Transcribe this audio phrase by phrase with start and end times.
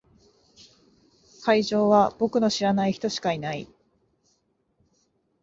[1.43, 3.67] 会場は僕の知らない人しかいない。